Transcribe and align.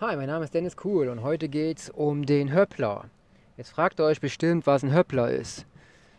Hi, 0.00 0.14
mein 0.14 0.28
Name 0.28 0.44
ist 0.44 0.54
Dennis 0.54 0.76
Kuhl 0.76 1.08
und 1.08 1.24
heute 1.24 1.48
geht 1.48 1.78
es 1.78 1.90
um 1.90 2.24
den 2.24 2.54
Höppler. 2.54 3.06
Jetzt 3.56 3.70
fragt 3.70 3.98
ihr 3.98 4.04
euch 4.04 4.20
bestimmt, 4.20 4.64
was 4.64 4.84
ein 4.84 4.94
Höppler 4.94 5.28
ist. 5.28 5.66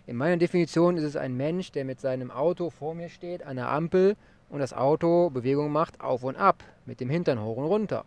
In 0.05 0.17
meiner 0.17 0.35
Definition 0.35 0.97
ist 0.97 1.05
es 1.05 1.15
ein 1.15 1.37
Mensch, 1.37 1.71
der 1.71 1.85
mit 1.85 2.01
seinem 2.01 2.29
Auto 2.29 2.71
vor 2.71 2.93
mir 2.93 3.07
steht, 3.07 3.41
an 3.41 3.55
der 3.55 3.69
Ampel 3.69 4.17
und 4.49 4.59
das 4.59 4.73
Auto 4.73 5.29
Bewegung 5.29 5.71
macht 5.71 6.01
auf 6.01 6.23
und 6.23 6.35
ab, 6.35 6.61
mit 6.85 6.99
dem 6.99 7.09
Hintern 7.09 7.41
hoch 7.41 7.55
und 7.55 7.67
runter. 7.67 8.03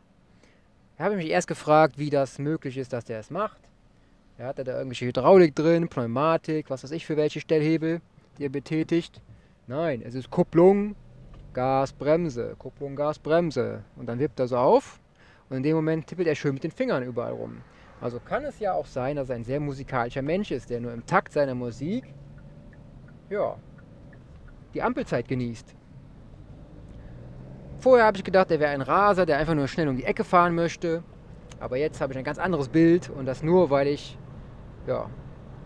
Da 0.98 1.04
habe 1.04 1.14
ich 1.14 1.22
mich 1.22 1.32
erst 1.32 1.48
gefragt, 1.48 1.96
wie 1.96 2.10
das 2.10 2.38
möglich 2.38 2.76
ist, 2.76 2.92
dass 2.92 3.06
der 3.06 3.20
es 3.20 3.30
macht. 3.30 3.62
Er 4.36 4.48
hat 4.48 4.58
da 4.58 4.76
irgendwelche 4.76 5.06
Hydraulik 5.06 5.56
drin, 5.56 5.88
Pneumatik, 5.88 6.68
was 6.68 6.84
weiß 6.84 6.90
ich 6.90 7.06
für 7.06 7.16
welche 7.16 7.40
Stellhebel, 7.40 8.02
die 8.36 8.44
er 8.44 8.50
betätigt. 8.50 9.22
Nein, 9.66 10.02
es 10.04 10.14
ist 10.14 10.30
Kupplung, 10.30 10.96
Gas, 11.54 11.94
Bremse, 11.94 12.56
Kupplung, 12.58 12.94
Gas, 12.94 13.18
Bremse. 13.18 13.84
Und 13.96 14.04
dann 14.04 14.18
wippt 14.18 14.38
er 14.38 14.48
so 14.48 14.58
auf 14.58 15.00
und 15.52 15.58
in 15.58 15.62
dem 15.64 15.76
Moment 15.76 16.06
tippelt 16.06 16.26
er 16.26 16.34
schön 16.34 16.54
mit 16.54 16.64
den 16.64 16.70
Fingern 16.70 17.02
überall 17.02 17.32
rum. 17.32 17.60
Also 18.00 18.18
kann 18.18 18.42
es 18.44 18.58
ja 18.58 18.72
auch 18.72 18.86
sein, 18.86 19.16
dass 19.16 19.28
er 19.28 19.36
ein 19.36 19.44
sehr 19.44 19.60
musikalischer 19.60 20.22
Mensch 20.22 20.50
ist, 20.50 20.70
der 20.70 20.80
nur 20.80 20.94
im 20.94 21.04
Takt 21.04 21.30
seiner 21.30 21.54
Musik 21.54 22.04
ja, 23.28 23.56
die 24.72 24.82
Ampelzeit 24.82 25.28
genießt. 25.28 25.74
Vorher 27.80 28.06
habe 28.06 28.16
ich 28.16 28.24
gedacht, 28.24 28.50
er 28.50 28.60
wäre 28.60 28.70
ein 28.70 28.80
Raser, 28.80 29.26
der 29.26 29.36
einfach 29.36 29.54
nur 29.54 29.68
schnell 29.68 29.88
um 29.88 29.96
die 29.96 30.04
Ecke 30.04 30.24
fahren 30.24 30.54
möchte. 30.54 31.02
Aber 31.60 31.76
jetzt 31.76 32.00
habe 32.00 32.14
ich 32.14 32.18
ein 32.18 32.24
ganz 32.24 32.38
anderes 32.38 32.70
Bild 32.70 33.10
und 33.10 33.26
das 33.26 33.42
nur, 33.42 33.68
weil 33.68 33.88
ich 33.88 34.16
ja, 34.86 35.10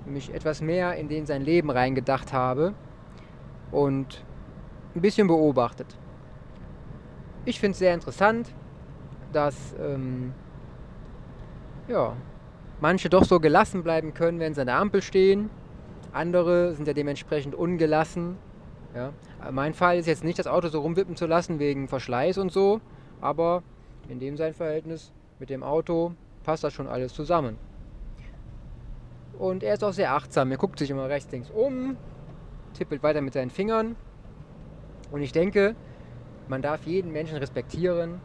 mich 0.04 0.34
etwas 0.34 0.62
mehr 0.62 0.96
in 0.96 1.08
den 1.08 1.26
sein 1.26 1.42
Leben 1.42 1.70
reingedacht 1.70 2.32
habe 2.32 2.74
und 3.70 4.24
ein 4.96 5.00
bisschen 5.00 5.28
beobachtet. 5.28 5.96
Ich 7.44 7.60
finde 7.60 7.72
es 7.72 7.78
sehr 7.78 7.94
interessant, 7.94 8.52
dass 9.36 9.74
ähm, 9.78 10.32
ja, 11.88 12.16
manche 12.80 13.10
doch 13.10 13.24
so 13.24 13.38
gelassen 13.38 13.82
bleiben 13.82 14.14
können, 14.14 14.40
wenn 14.40 14.54
sie 14.54 14.62
an 14.62 14.66
der 14.66 14.76
Ampel 14.76 15.02
stehen. 15.02 15.50
Andere 16.12 16.72
sind 16.74 16.88
ja 16.88 16.94
dementsprechend 16.94 17.54
ungelassen. 17.54 18.38
Ja. 18.94 19.12
Mein 19.50 19.74
Fall 19.74 19.98
ist 19.98 20.06
jetzt 20.06 20.24
nicht, 20.24 20.38
das 20.38 20.46
Auto 20.46 20.68
so 20.68 20.80
rumwippen 20.80 21.16
zu 21.16 21.26
lassen 21.26 21.58
wegen 21.58 21.86
Verschleiß 21.86 22.38
und 22.38 22.50
so, 22.50 22.80
aber 23.20 23.62
in 24.08 24.18
dem 24.18 24.38
sein 24.38 24.54
Verhältnis 24.54 25.12
mit 25.38 25.50
dem 25.50 25.62
Auto 25.62 26.14
passt 26.42 26.64
das 26.64 26.72
schon 26.72 26.88
alles 26.88 27.12
zusammen. 27.12 27.58
Und 29.38 29.62
er 29.62 29.74
ist 29.74 29.84
auch 29.84 29.92
sehr 29.92 30.14
achtsam. 30.14 30.50
Er 30.50 30.56
guckt 30.56 30.78
sich 30.78 30.90
immer 30.90 31.10
rechts, 31.10 31.30
links 31.30 31.50
um, 31.50 31.98
tippelt 32.72 33.02
weiter 33.02 33.20
mit 33.20 33.34
seinen 33.34 33.50
Fingern. 33.50 33.96
Und 35.10 35.20
ich 35.20 35.32
denke, 35.32 35.76
man 36.48 36.62
darf 36.62 36.86
jeden 36.86 37.12
Menschen 37.12 37.36
respektieren, 37.36 38.20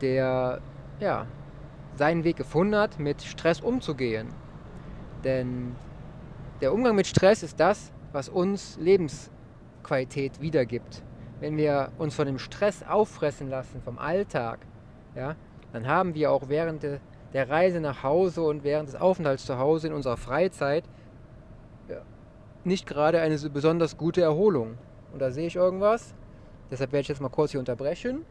der 0.00 0.60
ja, 1.00 1.26
seinen 1.94 2.24
Weg 2.24 2.36
gefunden 2.36 2.76
hat, 2.76 2.98
mit 2.98 3.22
Stress 3.22 3.60
umzugehen. 3.60 4.28
Denn 5.24 5.76
der 6.60 6.72
Umgang 6.72 6.94
mit 6.94 7.06
Stress 7.06 7.42
ist 7.42 7.58
das, 7.60 7.92
was 8.12 8.28
uns 8.28 8.78
Lebensqualität 8.78 10.40
wiedergibt. 10.40 11.02
Wenn 11.40 11.56
wir 11.56 11.90
uns 11.98 12.14
von 12.14 12.26
dem 12.26 12.38
Stress 12.38 12.82
auffressen 12.82 13.50
lassen, 13.50 13.82
vom 13.82 13.98
Alltag, 13.98 14.60
ja, 15.14 15.36
dann 15.72 15.86
haben 15.86 16.14
wir 16.14 16.30
auch 16.30 16.48
während 16.48 16.82
der 16.82 17.50
Reise 17.50 17.80
nach 17.80 18.02
Hause 18.02 18.42
und 18.42 18.64
während 18.64 18.88
des 18.88 18.96
Aufenthalts 18.96 19.44
zu 19.44 19.58
Hause 19.58 19.88
in 19.88 19.92
unserer 19.92 20.16
Freizeit 20.16 20.84
nicht 22.64 22.86
gerade 22.86 23.20
eine 23.20 23.38
besonders 23.50 23.96
gute 23.96 24.22
Erholung. 24.22 24.76
Und 25.12 25.20
da 25.20 25.30
sehe 25.30 25.46
ich 25.46 25.56
irgendwas. 25.56 26.14
Deshalb 26.70 26.92
werde 26.92 27.02
ich 27.02 27.08
jetzt 27.08 27.20
mal 27.20 27.28
kurz 27.28 27.52
hier 27.52 27.60
unterbrechen 27.60 28.24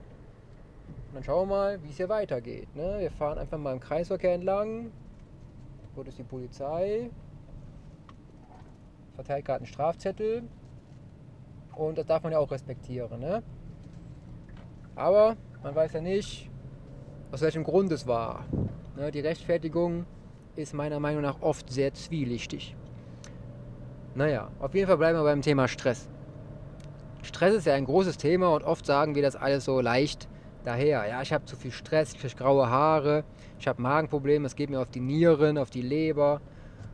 dann 1.15 1.23
schauen 1.23 1.47
wir 1.47 1.55
mal, 1.55 1.83
wie 1.83 1.89
es 1.89 1.95
hier 1.95 2.09
weitergeht. 2.09 2.75
Ne? 2.75 2.97
Wir 2.99 3.09
fahren 3.09 3.37
einfach 3.37 3.57
mal 3.57 3.71
im 3.71 3.79
Kreisverkehr 3.79 4.33
entlang. 4.33 4.91
Dort 5.95 6.09
ist 6.09 6.17
die 6.17 6.23
Polizei. 6.23 7.09
Verteilt 9.15 9.45
gerade 9.45 9.59
einen 9.59 9.65
Strafzettel. 9.65 10.43
Und 11.73 11.97
das 11.97 12.05
darf 12.05 12.23
man 12.23 12.33
ja 12.33 12.39
auch 12.39 12.51
respektieren. 12.51 13.21
Ne? 13.21 13.41
Aber 14.95 15.37
man 15.63 15.73
weiß 15.73 15.93
ja 15.93 16.01
nicht, 16.01 16.49
aus 17.31 17.39
welchem 17.39 17.63
Grund 17.63 17.93
es 17.93 18.05
war. 18.05 18.43
Ne? 18.97 19.09
Die 19.09 19.21
Rechtfertigung 19.21 20.05
ist 20.57 20.73
meiner 20.73 20.99
Meinung 20.99 21.21
nach 21.21 21.41
oft 21.41 21.69
sehr 21.69 21.93
zwielichtig. 21.93 22.75
Naja, 24.15 24.49
auf 24.59 24.75
jeden 24.75 24.87
Fall 24.87 24.97
bleiben 24.97 25.17
wir 25.17 25.23
beim 25.23 25.41
Thema 25.41 25.69
Stress. 25.69 26.09
Stress 27.21 27.55
ist 27.55 27.67
ja 27.67 27.73
ein 27.73 27.85
großes 27.85 28.17
Thema 28.17 28.49
und 28.53 28.63
oft 28.63 28.85
sagen 28.85 29.15
wir 29.15 29.21
das 29.21 29.37
alles 29.37 29.63
so 29.63 29.79
leicht 29.79 30.27
daher. 30.65 31.07
Ja, 31.07 31.21
ich 31.21 31.31
habe 31.31 31.45
zu 31.45 31.55
viel 31.55 31.71
Stress, 31.71 32.13
ich 32.13 32.19
kriege 32.19 32.35
graue 32.35 32.69
Haare, 32.69 33.23
ich 33.59 33.67
habe 33.67 33.81
Magenprobleme, 33.81 34.45
es 34.45 34.55
geht 34.55 34.69
mir 34.69 34.79
auf 34.81 34.89
die 34.89 34.99
Nieren, 34.99 35.57
auf 35.57 35.69
die 35.69 35.81
Leber, 35.81 36.41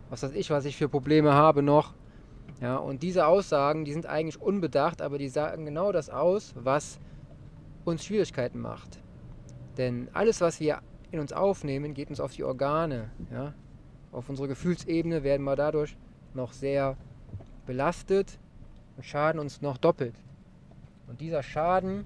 was 0.09 0.23
weiß 0.23 0.33
ich, 0.33 0.49
was 0.49 0.65
ich 0.65 0.77
für 0.77 0.89
Probleme 0.89 1.33
habe 1.33 1.63
noch. 1.63 1.93
Ja, 2.61 2.77
und 2.77 3.01
diese 3.01 3.25
Aussagen, 3.25 3.85
die 3.85 3.93
sind 3.93 4.05
eigentlich 4.05 4.39
unbedacht, 4.39 5.01
aber 5.01 5.17
die 5.17 5.29
sagen 5.29 5.65
genau 5.65 5.91
das 5.91 6.09
aus, 6.09 6.53
was 6.55 6.99
uns 7.85 8.05
Schwierigkeiten 8.05 8.59
macht. 8.59 8.99
Denn 9.77 10.09
alles, 10.13 10.41
was 10.41 10.59
wir 10.59 10.79
in 11.09 11.19
uns 11.19 11.33
aufnehmen, 11.33 11.93
geht 11.93 12.09
uns 12.09 12.19
auf 12.19 12.33
die 12.33 12.43
Organe. 12.43 13.09
Ja? 13.31 13.53
Auf 14.11 14.29
unsere 14.29 14.47
Gefühlsebene 14.47 15.23
werden 15.23 15.43
wir 15.43 15.55
dadurch 15.55 15.97
noch 16.33 16.53
sehr 16.53 16.97
belastet 17.65 18.38
und 18.97 19.05
schaden 19.05 19.39
uns 19.39 19.61
noch 19.61 19.77
doppelt. 19.77 20.15
Und 21.07 21.19
dieser 21.21 21.43
Schaden, 21.43 22.05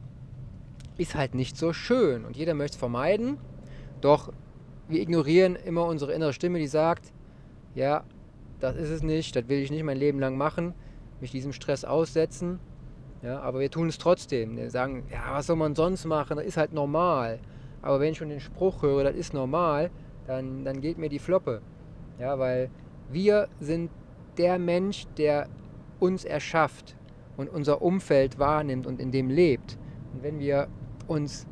ist 0.98 1.16
halt 1.16 1.36
nicht 1.36 1.58
so 1.58 1.74
schön 1.74 2.26
und 2.26 2.38
jeder 2.38 2.54
möchte 2.54 2.76
es 2.76 2.80
vermeiden. 2.80 3.38
Doch 4.02 4.32
wir 4.88 5.02
ignorieren 5.02 5.56
immer 5.56 5.86
unsere 5.86 6.14
innere 6.14 6.34
Stimme, 6.34 6.60
die 6.60 6.68
sagt, 6.68 7.12
ja, 7.74 8.04
das 8.60 8.76
ist 8.76 8.90
es 8.90 9.04
nicht, 9.04 9.36
das 9.36 9.48
will 9.48 9.60
ich 9.60 9.72
nicht 9.72 9.84
mein 9.84 9.98
Leben 9.98 10.20
lang 10.20 10.38
machen, 10.38 10.74
mich 11.20 11.32
diesem 11.32 11.54
Stress 11.54 11.84
aussetzen. 11.84 12.60
Ja, 13.22 13.40
aber 13.40 13.60
wir 13.60 13.72
tun 13.72 13.90
es 13.90 13.98
trotzdem. 13.98 14.56
Wir 14.56 14.70
sagen, 14.70 15.04
ja, 15.12 15.32
was 15.32 15.48
soll 15.48 15.56
man 15.56 15.74
sonst 15.74 16.06
machen? 16.06 16.38
Das 16.38 16.46
ist 16.46 16.58
halt 16.58 16.74
normal. 16.74 17.40
Aber 17.82 18.00
wenn 18.00 18.12
ich 18.12 18.18
schon 18.18 18.30
den 18.30 18.40
Spruch 18.40 18.82
höre, 18.84 19.04
das 19.04 19.16
ist 19.16 19.34
normal, 19.34 19.90
dann, 20.28 20.64
dann 20.64 20.82
geht 20.82 20.98
mir 20.98 21.10
die 21.10 21.20
Floppe. 21.20 21.62
Ja, 22.20 22.38
weil 22.38 22.70
wir 23.10 23.48
sind 23.60 23.90
der 24.38 24.60
Mensch, 24.60 25.08
der 25.18 25.48
uns 26.00 26.24
erschafft 26.24 26.96
und 27.38 27.50
unser 27.50 27.82
Umfeld 27.82 28.38
wahrnimmt 28.38 28.86
und 28.86 29.00
in 29.00 29.12
dem 29.12 29.30
lebt. 29.30 29.78
Und 30.14 30.24
wenn 30.24 30.40
wir 30.40 30.68
uns 31.08 31.48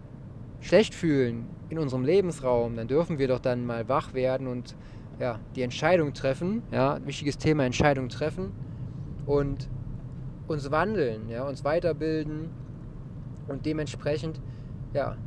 schlecht 0.62 0.96
fühlen 0.96 1.48
in 1.70 1.80
unserem 1.80 2.04
Lebensraum, 2.04 2.76
dann 2.76 2.88
dürfen 2.88 3.20
wir 3.20 3.28
doch 3.28 3.40
dann 3.40 3.66
mal 3.66 3.90
wach 3.90 4.14
werden 4.14 4.48
und 4.48 4.76
ja, 5.20 5.40
die 5.56 5.62
Entscheidung 5.62 6.14
treffen, 6.14 6.64
ja, 6.72 7.00
wichtiges 7.06 7.38
Thema 7.38 7.66
Entscheidung 7.66 8.10
treffen 8.10 8.52
und 9.26 9.70
uns 10.48 10.72
wandeln, 10.72 11.30
ja, 11.30 11.48
uns 11.48 11.64
weiterbilden 11.64 12.50
und 13.48 13.66
dementsprechend 13.66 14.42
ja, 14.94 15.18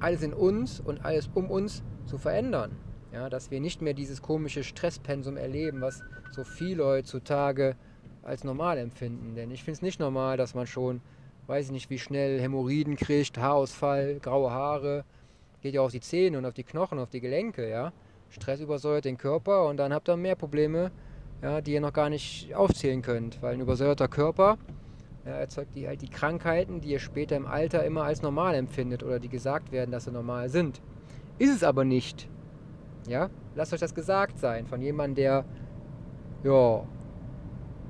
alles 0.00 0.22
in 0.22 0.32
uns 0.32 0.80
und 0.80 1.04
alles 1.04 1.30
um 1.34 1.50
uns 1.50 1.82
zu 2.06 2.18
verändern. 2.18 2.72
Ja, 3.12 3.28
dass 3.28 3.50
wir 3.50 3.60
nicht 3.60 3.82
mehr 3.82 3.92
dieses 3.92 4.22
komische 4.22 4.64
Stresspensum 4.64 5.36
erleben, 5.36 5.82
was 5.82 6.02
so 6.30 6.44
viele 6.44 6.84
heutzutage 6.84 7.76
als 8.22 8.42
normal 8.42 8.78
empfinden. 8.78 9.34
Denn 9.34 9.50
ich 9.50 9.62
finde 9.62 9.76
es 9.76 9.82
nicht 9.82 10.00
normal, 10.00 10.38
dass 10.38 10.54
man 10.54 10.66
schon 10.66 11.02
weiß 11.46 11.66
ich 11.66 11.72
nicht, 11.72 11.90
wie 11.90 11.98
schnell 11.98 12.40
Hämorrhoiden 12.40 12.96
kriegt, 12.96 13.38
Haarausfall, 13.38 14.18
graue 14.20 14.50
Haare, 14.50 15.04
geht 15.60 15.74
ja 15.74 15.80
auf 15.80 15.92
die 15.92 16.00
Zähne 16.00 16.38
und 16.38 16.44
auf 16.44 16.54
die 16.54 16.64
Knochen, 16.64 16.98
auf 16.98 17.10
die 17.10 17.20
Gelenke, 17.20 17.68
ja. 17.68 17.92
Stress 18.28 18.60
übersäuert 18.60 19.04
den 19.04 19.18
Körper 19.18 19.66
und 19.66 19.76
dann 19.76 19.92
habt 19.92 20.08
ihr 20.08 20.16
mehr 20.16 20.36
Probleme, 20.36 20.90
ja, 21.42 21.60
die 21.60 21.74
ihr 21.74 21.80
noch 21.80 21.92
gar 21.92 22.08
nicht 22.08 22.54
aufzählen 22.54 23.02
könnt, 23.02 23.42
weil 23.42 23.54
ein 23.54 23.60
übersäuerter 23.60 24.08
Körper 24.08 24.56
ja, 25.24 25.32
erzeugt 25.32 25.74
die, 25.76 25.86
halt 25.86 26.02
die 26.02 26.08
Krankheiten, 26.08 26.80
die 26.80 26.90
ihr 26.90 26.98
später 26.98 27.36
im 27.36 27.46
Alter 27.46 27.84
immer 27.84 28.04
als 28.04 28.22
normal 28.22 28.54
empfindet 28.54 29.02
oder 29.02 29.20
die 29.20 29.28
gesagt 29.28 29.70
werden, 29.70 29.90
dass 29.90 30.04
sie 30.04 30.12
normal 30.12 30.48
sind. 30.48 30.80
Ist 31.38 31.54
es 31.54 31.64
aber 31.64 31.84
nicht. 31.84 32.28
Ja, 33.08 33.30
lasst 33.54 33.72
euch 33.72 33.80
das 33.80 33.94
gesagt 33.94 34.38
sein 34.38 34.66
von 34.66 34.80
jemandem, 34.80 35.16
der 35.16 35.44
ja 36.44 36.86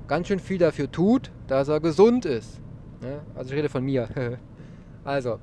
ganz 0.07 0.27
schön 0.27 0.39
viel 0.39 0.57
dafür 0.57 0.91
tut, 0.91 1.31
dass 1.47 1.67
er 1.67 1.79
gesund 1.79 2.25
ist. 2.25 2.62
Ne? 3.03 3.21
Also 3.35 3.51
ich 3.51 3.57
rede 3.57 3.69
von 3.69 3.83
mir. 3.83 4.07
also, 5.03 5.39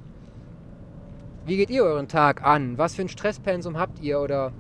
wie 1.47 1.57
geht 1.57 1.71
ihr 1.71 1.85
euren 1.85 2.09
Tag 2.09 2.43
an? 2.43 2.79
Was 2.79 2.95
für 2.95 3.03
ein 3.03 3.09
Stresspensum 3.09 3.79
habt 3.79 4.01
ihr 4.01 4.21
oder 4.21 4.53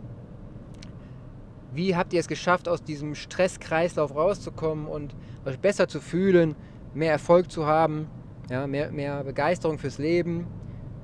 wie 1.72 1.96
habt 1.96 2.12
ihr 2.12 2.20
es 2.20 2.28
geschafft, 2.28 2.68
aus 2.68 2.82
diesem 2.82 3.14
Stresskreislauf 3.14 4.14
rauszukommen 4.14 4.86
und 4.86 5.14
euch 5.44 5.58
besser 5.58 5.88
zu 5.88 6.00
fühlen, 6.00 6.56
mehr 6.94 7.12
Erfolg 7.12 7.50
zu 7.50 7.66
haben, 7.66 8.08
ja, 8.50 8.66
mehr, 8.66 8.90
mehr 8.90 9.24
Begeisterung 9.24 9.78
fürs 9.78 9.98
Leben, 9.98 10.46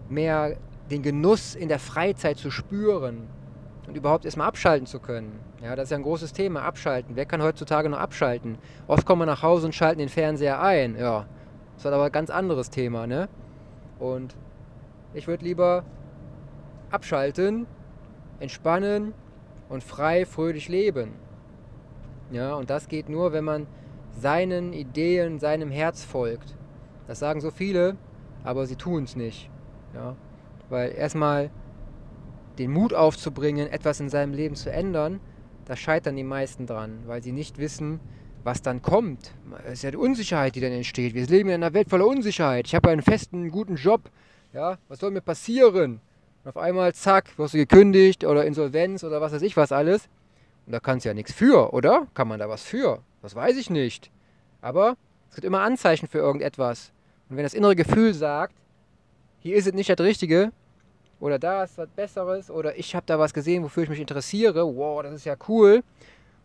mehr 0.08 0.56
den 0.90 1.02
Genuss 1.02 1.54
in 1.54 1.68
der 1.68 1.78
Freizeit 1.78 2.38
zu 2.38 2.50
spüren 2.50 3.28
und 3.86 3.96
überhaupt 3.96 4.24
erstmal 4.24 4.48
abschalten 4.48 4.86
zu 4.86 4.98
können. 4.98 5.38
Ja, 5.62 5.76
das 5.76 5.84
ist 5.84 5.90
ja 5.90 5.96
ein 5.96 6.02
großes 6.02 6.32
Thema, 6.32 6.62
abschalten. 6.62 7.16
Wer 7.16 7.26
kann 7.26 7.42
heutzutage 7.42 7.88
noch 7.88 7.98
abschalten? 7.98 8.58
Oft 8.86 9.06
kommen 9.06 9.22
wir 9.22 9.26
nach 9.26 9.42
Hause 9.42 9.66
und 9.66 9.74
schalten 9.74 10.00
den 10.00 10.08
Fernseher 10.08 10.60
ein. 10.60 10.96
Ja, 10.98 11.26
das 11.76 11.84
war 11.84 11.92
aber 11.92 12.06
ein 12.06 12.12
ganz 12.12 12.30
anderes 12.30 12.70
Thema, 12.70 13.06
ne? 13.06 13.28
Und 13.98 14.34
ich 15.14 15.26
würde 15.28 15.44
lieber 15.44 15.84
abschalten, 16.90 17.66
entspannen 18.40 19.14
und 19.68 19.82
frei, 19.82 20.26
fröhlich 20.26 20.68
leben. 20.68 21.12
Ja, 22.30 22.54
und 22.54 22.70
das 22.70 22.88
geht 22.88 23.08
nur, 23.08 23.32
wenn 23.32 23.44
man 23.44 23.66
seinen 24.18 24.72
Ideen, 24.72 25.38
seinem 25.38 25.70
Herz 25.70 26.04
folgt. 26.04 26.56
Das 27.06 27.18
sagen 27.18 27.40
so 27.40 27.50
viele, 27.50 27.96
aber 28.44 28.66
sie 28.66 28.76
tun 28.76 29.04
es 29.04 29.16
nicht. 29.16 29.50
Ja, 29.94 30.16
weil 30.68 30.92
erstmal 30.92 31.50
den 32.58 32.70
Mut 32.70 32.94
aufzubringen, 32.94 33.68
etwas 33.68 34.00
in 34.00 34.08
seinem 34.08 34.32
Leben 34.32 34.54
zu 34.54 34.72
ändern, 34.72 35.20
da 35.66 35.76
scheitern 35.76 36.16
die 36.16 36.24
meisten 36.24 36.66
dran, 36.66 37.00
weil 37.06 37.22
sie 37.22 37.32
nicht 37.32 37.58
wissen, 37.58 38.00
was 38.46 38.62
dann 38.62 38.80
kommt. 38.80 39.32
Es 39.66 39.74
ist 39.74 39.82
ja 39.82 39.90
die 39.90 39.96
Unsicherheit, 39.96 40.54
die 40.54 40.60
dann 40.60 40.70
entsteht. 40.70 41.14
Wir 41.14 41.26
leben 41.26 41.48
in 41.48 41.56
einer 41.56 41.74
Welt 41.74 41.90
voller 41.90 42.06
Unsicherheit. 42.06 42.68
Ich 42.68 42.74
habe 42.76 42.88
einen 42.88 43.02
festen, 43.02 43.50
guten 43.50 43.74
Job. 43.74 44.08
Ja, 44.54 44.78
was 44.88 45.00
soll 45.00 45.10
mir 45.10 45.20
passieren? 45.20 46.00
Und 46.44 46.50
auf 46.50 46.56
einmal, 46.56 46.94
zack, 46.94 47.36
wirst 47.38 47.54
du 47.54 47.58
gekündigt 47.58 48.24
oder 48.24 48.46
Insolvenz 48.46 49.02
oder 49.02 49.20
was 49.20 49.32
weiß 49.32 49.42
ich 49.42 49.56
was 49.56 49.72
alles. 49.72 50.08
Und 50.64 50.72
da 50.72 50.78
kannst 50.78 51.04
du 51.04 51.08
ja 51.08 51.14
nichts 51.14 51.32
für, 51.32 51.74
oder? 51.74 52.06
Kann 52.14 52.28
man 52.28 52.38
da 52.38 52.48
was 52.48 52.62
für? 52.62 53.00
Das 53.20 53.34
weiß 53.34 53.56
ich 53.56 53.68
nicht. 53.68 54.12
Aber 54.60 54.96
es 55.28 55.34
gibt 55.34 55.44
immer 55.44 55.62
Anzeichen 55.62 56.06
für 56.06 56.18
irgendetwas. 56.18 56.92
Und 57.28 57.36
wenn 57.36 57.42
das 57.42 57.54
innere 57.54 57.74
Gefühl 57.74 58.14
sagt, 58.14 58.54
hier 59.40 59.56
ist 59.56 59.66
es 59.66 59.74
nicht 59.74 59.90
das 59.90 59.98
Richtige, 59.98 60.52
oder 61.18 61.40
da 61.40 61.64
ist 61.64 61.78
was 61.78 61.88
Besseres, 61.88 62.50
oder 62.50 62.78
ich 62.78 62.94
habe 62.94 63.06
da 63.06 63.18
was 63.18 63.34
gesehen, 63.34 63.64
wofür 63.64 63.82
ich 63.82 63.88
mich 63.88 64.00
interessiere, 64.00 64.64
wow, 64.76 65.02
das 65.02 65.14
ist 65.14 65.24
ja 65.24 65.34
cool, 65.48 65.82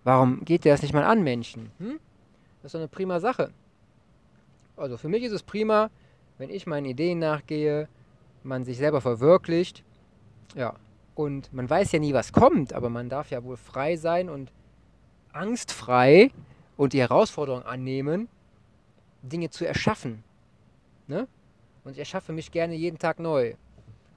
warum 0.03 0.43
geht 0.45 0.65
dir 0.65 0.71
das 0.71 0.81
nicht 0.81 0.93
mal 0.93 1.03
an, 1.03 1.23
Menschen? 1.23 1.71
Hm? 1.79 1.99
Das 2.61 2.69
ist 2.69 2.73
doch 2.75 2.79
eine 2.79 2.87
prima 2.87 3.19
Sache. 3.19 3.51
Also 4.77 4.97
für 4.97 5.09
mich 5.09 5.23
ist 5.23 5.31
es 5.31 5.43
prima, 5.43 5.89
wenn 6.37 6.49
ich 6.49 6.65
meinen 6.67 6.85
Ideen 6.85 7.19
nachgehe, 7.19 7.87
man 8.43 8.63
sich 8.65 8.77
selber 8.77 9.01
verwirklicht, 9.01 9.83
ja, 10.55 10.75
und 11.15 11.53
man 11.53 11.69
weiß 11.69 11.91
ja 11.91 11.99
nie, 11.99 12.13
was 12.13 12.33
kommt, 12.33 12.73
aber 12.73 12.89
man 12.89 13.09
darf 13.09 13.29
ja 13.29 13.43
wohl 13.43 13.57
frei 13.57 13.95
sein 13.95 14.29
und 14.29 14.51
angstfrei 15.33 16.31
und 16.77 16.93
die 16.93 16.99
Herausforderung 16.99 17.63
annehmen, 17.63 18.27
Dinge 19.21 19.49
zu 19.49 19.65
erschaffen. 19.65 20.23
Ne? 21.07 21.27
Und 21.83 21.93
ich 21.93 21.99
erschaffe 21.99 22.33
mich 22.33 22.51
gerne 22.51 22.75
jeden 22.75 22.97
Tag 22.97 23.19
neu. 23.19 23.53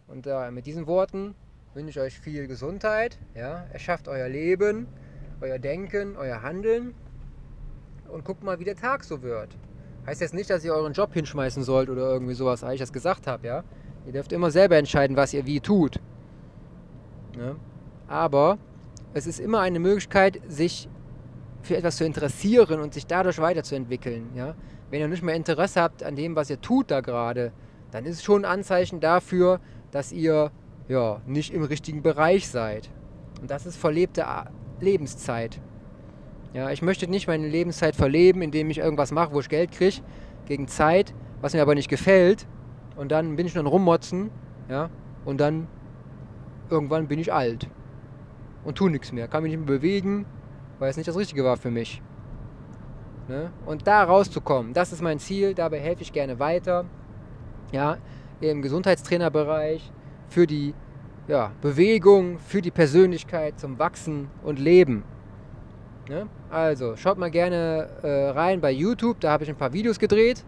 Und 0.06 0.26
äh, 0.26 0.50
mit 0.50 0.66
diesen 0.66 0.86
Worten 0.86 1.34
wünsche 1.74 1.90
ich 1.90 2.00
euch 2.00 2.18
viel 2.18 2.46
Gesundheit. 2.46 3.18
Ja? 3.34 3.66
Erschafft 3.72 4.08
euer 4.08 4.28
Leben, 4.28 4.86
euer 5.40 5.58
Denken, 5.58 6.16
euer 6.16 6.42
Handeln 6.42 6.94
und 8.08 8.24
guckt 8.24 8.42
mal, 8.42 8.58
wie 8.58 8.64
der 8.64 8.76
Tag 8.76 9.04
so 9.04 9.22
wird. 9.22 9.56
Heißt 10.06 10.20
jetzt 10.20 10.34
nicht, 10.34 10.50
dass 10.50 10.64
ihr 10.64 10.74
euren 10.74 10.92
Job 10.92 11.12
hinschmeißen 11.14 11.62
sollt 11.62 11.88
oder 11.88 12.02
irgendwie 12.10 12.34
sowas, 12.34 12.62
weil 12.62 12.74
ich 12.74 12.80
das 12.80 12.92
gesagt 12.92 13.26
habe, 13.26 13.46
ja. 13.46 13.64
Ihr 14.06 14.12
dürft 14.12 14.32
immer 14.32 14.50
selber 14.50 14.76
entscheiden, 14.76 15.16
was 15.16 15.32
ihr 15.32 15.46
wie 15.46 15.60
tut. 15.60 15.98
Ne? 17.36 17.56
Aber 18.06 18.58
es 19.14 19.26
ist 19.26 19.40
immer 19.40 19.60
eine 19.60 19.78
Möglichkeit, 19.78 20.40
sich 20.46 20.90
für 21.62 21.76
etwas 21.76 21.96
zu 21.96 22.04
interessieren 22.04 22.80
und 22.80 22.92
sich 22.92 23.06
dadurch 23.06 23.38
weiterzuentwickeln. 23.38 24.28
Ja? 24.34 24.54
Wenn 24.90 25.00
ihr 25.00 25.08
nicht 25.08 25.22
mehr 25.22 25.34
Interesse 25.34 25.80
habt 25.80 26.02
an 26.02 26.16
dem, 26.16 26.36
was 26.36 26.50
ihr 26.50 26.60
tut 26.60 26.90
da 26.90 27.00
gerade, 27.00 27.52
dann 27.92 28.04
ist 28.04 28.16
es 28.16 28.22
schon 28.22 28.44
ein 28.44 28.58
Anzeichen 28.58 29.00
dafür, 29.00 29.60
dass 29.90 30.12
ihr 30.12 30.50
ja, 30.88 31.20
nicht 31.26 31.54
im 31.54 31.62
richtigen 31.62 32.02
Bereich 32.02 32.48
seid. 32.48 32.90
Und 33.40 33.50
das 33.50 33.64
ist 33.64 33.76
verlebte 33.76 34.26
Lebenszeit. 34.84 35.60
Ja, 36.52 36.70
ich 36.70 36.82
möchte 36.82 37.08
nicht 37.08 37.26
meine 37.26 37.48
Lebenszeit 37.48 37.96
verleben, 37.96 38.42
indem 38.42 38.70
ich 38.70 38.78
irgendwas 38.78 39.10
mache, 39.10 39.32
wo 39.32 39.40
ich 39.40 39.48
Geld 39.48 39.72
kriege, 39.72 40.02
gegen 40.46 40.68
Zeit, 40.68 41.14
was 41.40 41.52
mir 41.52 41.62
aber 41.62 41.74
nicht 41.74 41.88
gefällt. 41.88 42.46
Und 42.96 43.10
dann 43.10 43.34
bin 43.34 43.46
ich 43.46 43.54
nur 43.54 43.64
ein 43.64 43.68
Rummotzen, 43.68 44.30
ja, 44.68 44.88
und 45.24 45.40
dann 45.40 45.66
irgendwann 46.70 47.08
bin 47.08 47.18
ich 47.18 47.32
alt 47.32 47.68
und 48.64 48.76
tu 48.76 48.88
nichts 48.88 49.12
mehr, 49.12 49.28
kann 49.28 49.42
mich 49.42 49.52
nicht 49.52 49.66
mehr 49.66 49.78
bewegen, 49.78 50.26
weil 50.78 50.90
es 50.90 50.96
nicht 50.96 51.08
das 51.08 51.16
Richtige 51.16 51.44
war 51.44 51.56
für 51.56 51.70
mich. 51.70 52.02
Ne? 53.28 53.50
Und 53.66 53.86
da 53.86 54.04
rauszukommen, 54.04 54.72
das 54.72 54.92
ist 54.92 55.02
mein 55.02 55.18
Ziel, 55.18 55.54
dabei 55.54 55.80
helfe 55.80 56.02
ich 56.02 56.12
gerne 56.12 56.38
weiter. 56.38 56.84
Ja, 57.72 57.98
im 58.40 58.62
Gesundheitstrainerbereich, 58.62 59.90
für 60.28 60.46
die 60.46 60.74
ja, 61.26 61.52
Bewegung, 61.62 62.38
für 62.38 62.60
die 62.60 62.70
Persönlichkeit 62.70 63.58
zum 63.58 63.78
Wachsen 63.78 64.28
und 64.42 64.58
Leben. 64.58 65.04
Ne? 66.08 66.26
Also, 66.50 66.96
schaut 66.96 67.16
mal 67.16 67.30
gerne 67.30 67.88
äh, 68.02 68.30
rein 68.30 68.60
bei 68.60 68.70
YouTube, 68.70 69.20
da 69.20 69.30
habe 69.30 69.44
ich 69.44 69.50
ein 69.50 69.56
paar 69.56 69.72
Videos 69.72 69.98
gedreht. 69.98 70.44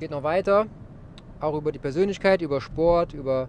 Geht 0.00 0.10
noch 0.10 0.22
weiter, 0.22 0.66
auch 1.40 1.54
über 1.54 1.70
die 1.70 1.78
Persönlichkeit, 1.78 2.40
über 2.40 2.60
Sport, 2.60 3.12
über 3.12 3.48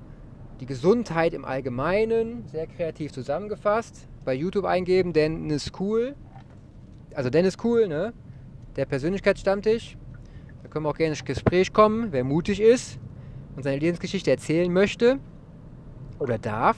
die 0.60 0.66
Gesundheit 0.66 1.34
im 1.34 1.46
Allgemeinen, 1.46 2.46
sehr 2.48 2.68
kreativ 2.68 3.14
zusammengefasst. 3.14 4.08
Bei 4.26 4.34
YouTube 4.34 4.66
eingeben, 4.66 5.14
Dennis 5.14 5.72
Cool. 5.80 6.16
Also 7.14 7.30
Dennis 7.30 7.56
Cool, 7.64 7.88
ne? 7.88 8.14
Der 8.76 8.86
Persönlichkeitsstammtisch. 8.86 9.98
Da 10.64 10.70
können 10.70 10.86
wir 10.86 10.90
auch 10.90 10.98
gerne 10.98 11.12
ins 11.12 11.24
Gespräch 11.24 11.72
kommen, 11.72 12.12
wer 12.12 12.24
mutig 12.24 12.60
ist 12.60 13.00
und 13.56 13.64
seine 13.64 13.78
Lebensgeschichte 13.80 14.32
erzählen 14.32 14.72
möchte 14.72 15.20
oder 16.20 16.38
darf. 16.38 16.78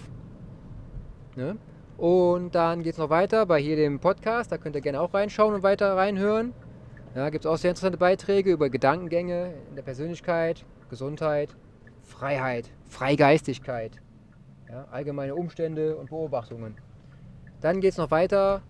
Ne? 1.35 1.57
Und 1.97 2.55
dann 2.55 2.81
geht 2.83 2.93
es 2.93 2.97
noch 2.97 3.09
weiter 3.09 3.45
bei 3.45 3.59
hier 3.59 3.75
dem 3.75 3.99
Podcast. 3.99 4.51
Da 4.51 4.57
könnt 4.57 4.75
ihr 4.75 4.81
gerne 4.81 5.01
auch 5.01 5.13
reinschauen 5.13 5.53
und 5.53 5.63
weiter 5.63 5.97
reinhören. 5.97 6.53
Da 7.13 7.29
gibt 7.29 7.45
es 7.45 7.51
auch 7.51 7.57
sehr 7.57 7.71
interessante 7.71 7.97
Beiträge 7.97 8.51
über 8.51 8.69
Gedankengänge 8.69 9.53
in 9.69 9.75
der 9.75 9.81
Persönlichkeit, 9.81 10.63
Gesundheit, 10.89 11.49
Freiheit, 12.03 12.69
Freigeistigkeit, 12.87 13.99
ja, 14.69 14.85
allgemeine 14.91 15.35
Umstände 15.35 15.95
und 15.95 16.09
Beobachtungen. 16.09 16.75
Dann 17.61 17.81
geht 17.81 17.91
es 17.91 17.97
noch 17.97 18.11
weiter 18.11 18.61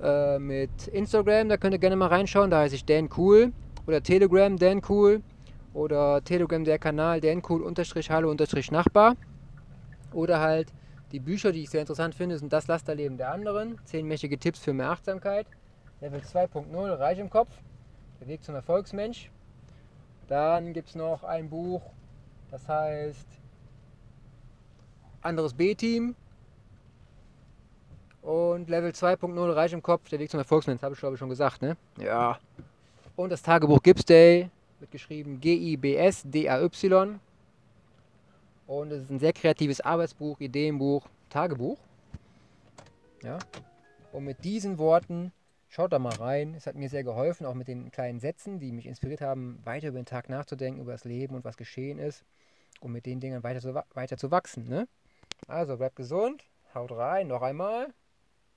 äh, 0.00 0.38
mit 0.38 0.88
Instagram, 0.88 1.48
da 1.48 1.56
könnt 1.56 1.74
ihr 1.74 1.78
gerne 1.78 1.96
mal 1.96 2.08
reinschauen, 2.08 2.50
da 2.50 2.60
heiße 2.60 2.76
ich 2.76 2.84
Dan 2.84 3.10
Cool 3.16 3.52
oder 3.86 4.02
Telegram 4.02 4.56
Dan 4.56 4.80
Cool 4.88 5.22
oder 5.74 6.22
Telegram 6.22 6.64
der 6.64 6.78
Kanal 6.78 7.20
Dan 7.20 7.42
Cool 7.46 7.62
unterstrich 7.62 8.10
Hallo 8.10 8.30
unterstrich 8.30 8.70
Nachbar 8.70 9.16
oder 10.16 10.40
halt 10.40 10.72
die 11.12 11.20
Bücher, 11.20 11.52
die 11.52 11.62
ich 11.62 11.70
sehr 11.70 11.82
interessant 11.82 12.14
finde, 12.14 12.38
sind 12.38 12.52
Das 12.52 12.66
Lasterleben 12.66 13.16
der 13.16 13.32
anderen, 13.32 13.78
10 13.84 14.06
mächtige 14.06 14.38
Tipps 14.38 14.58
für 14.58 14.72
mehr 14.72 14.90
Achtsamkeit, 14.90 15.46
Level 16.00 16.20
2.0 16.20 16.98
Reich 16.98 17.18
im 17.18 17.30
Kopf, 17.30 17.50
der 18.20 18.26
Weg 18.26 18.42
zum 18.42 18.54
Erfolgsmensch. 18.54 19.30
Dann 20.26 20.72
gibt 20.72 20.88
es 20.88 20.94
noch 20.96 21.22
ein 21.22 21.48
Buch, 21.48 21.82
das 22.50 22.66
heißt, 22.66 23.26
anderes 25.20 25.54
B-Team 25.54 26.16
und 28.22 28.68
Level 28.68 28.90
2.0 28.90 29.54
Reich 29.54 29.72
im 29.72 29.82
Kopf, 29.82 30.08
der 30.08 30.18
Weg 30.18 30.30
zum 30.30 30.38
Erfolgsmensch, 30.38 30.82
habe 30.82 30.94
ich 30.94 30.98
glaube 30.98 31.14
ich 31.14 31.20
schon 31.20 31.28
gesagt, 31.28 31.62
ne? 31.62 31.76
Ja. 32.00 32.38
Und 33.14 33.30
das 33.30 33.42
Tagebuch 33.42 33.82
Gibbs 33.82 34.04
Day, 34.04 34.50
wird 34.80 34.90
geschrieben 34.90 35.40
G-I-B-S-D-A-Y. 35.40 37.20
Und 38.66 38.90
es 38.92 39.04
ist 39.04 39.10
ein 39.10 39.18
sehr 39.18 39.32
kreatives 39.32 39.80
Arbeitsbuch, 39.80 40.40
Ideenbuch, 40.40 41.06
Tagebuch. 41.30 41.78
Ja. 43.22 43.38
Und 44.12 44.24
mit 44.24 44.44
diesen 44.44 44.78
Worten, 44.78 45.32
schaut 45.68 45.92
da 45.92 45.98
mal 45.98 46.14
rein. 46.14 46.54
Es 46.54 46.66
hat 46.66 46.74
mir 46.74 46.88
sehr 46.88 47.04
geholfen, 47.04 47.46
auch 47.46 47.54
mit 47.54 47.68
den 47.68 47.90
kleinen 47.90 48.20
Sätzen, 48.20 48.58
die 48.58 48.72
mich 48.72 48.86
inspiriert 48.86 49.20
haben, 49.20 49.60
weiter 49.64 49.88
über 49.88 49.98
den 50.00 50.06
Tag 50.06 50.28
nachzudenken, 50.28 50.80
über 50.80 50.92
das 50.92 51.04
Leben 51.04 51.34
und 51.34 51.44
was 51.44 51.56
geschehen 51.56 51.98
ist 51.98 52.24
um 52.80 52.92
mit 52.92 53.06
den 53.06 53.20
Dingen 53.20 53.42
weiter 53.42 53.60
zu, 53.60 53.74
weiter 53.94 54.16
zu 54.16 54.30
wachsen. 54.30 54.68
Ne? 54.68 54.88
Also 55.46 55.76
bleibt 55.76 55.96
gesund, 55.96 56.44
haut 56.74 56.92
rein, 56.92 57.28
noch 57.28 57.42
einmal. 57.42 57.92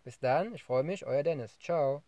Bis 0.03 0.19
dann, 0.19 0.55
ich 0.55 0.63
freue 0.63 0.83
mich, 0.83 1.05
euer 1.05 1.23
Dennis. 1.23 1.59
Ciao. 1.59 2.03